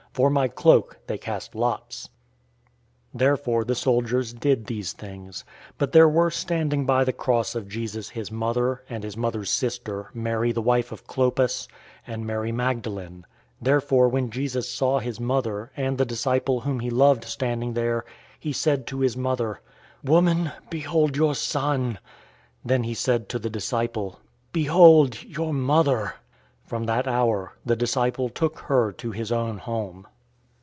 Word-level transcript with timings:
For 0.13 0.29
my 0.29 0.49
cloak 0.49 0.99
they 1.07 1.17
cast 1.17 1.55
lots."{Psalm 1.55 2.11
22:18} 3.13 3.19
Therefore 3.19 3.63
the 3.63 3.75
soldiers 3.75 4.33
did 4.33 4.65
these 4.65 4.91
things. 4.91 5.45
019:025 5.75 5.75
But 5.77 5.91
there 5.93 6.09
were 6.09 6.29
standing 6.29 6.85
by 6.85 7.05
the 7.05 7.13
cross 7.13 7.55
of 7.55 7.69
Jesus 7.69 8.09
his 8.09 8.29
mother, 8.29 8.83
and 8.89 9.05
his 9.05 9.15
mother's 9.15 9.49
sister, 9.49 10.09
Mary 10.13 10.51
the 10.51 10.61
wife 10.61 10.91
of 10.91 11.07
Clopas, 11.07 11.69
and 12.05 12.27
Mary 12.27 12.51
Magdalene. 12.51 13.21
019:026 13.61 13.61
Therefore 13.61 14.09
when 14.09 14.29
Jesus 14.31 14.69
saw 14.69 14.99
his 14.99 15.21
mother, 15.21 15.71
and 15.77 15.97
the 15.97 16.03
disciple 16.05 16.59
whom 16.59 16.81
he 16.81 16.89
loved 16.89 17.23
standing 17.23 17.71
there, 17.73 18.03
he 18.37 18.51
said 18.51 18.85
to 18.87 18.99
his 18.99 19.15
mother, 19.15 19.61
"Woman, 20.03 20.51
behold 20.69 21.15
your 21.15 21.35
son!" 21.35 21.99
019:027 22.65 22.65
Then 22.65 22.83
he 22.83 22.93
said 22.93 23.29
to 23.29 23.39
the 23.39 23.49
disciple, 23.49 24.19
"Behold, 24.51 25.23
your 25.23 25.53
mother!" 25.53 26.15
From 26.63 26.85
that 26.85 27.05
hour, 27.05 27.57
the 27.65 27.75
disciple 27.75 28.29
took 28.29 28.59
her 28.59 28.93
to 28.93 29.11
his 29.11 29.29
own 29.29 29.57
home. 29.57 30.07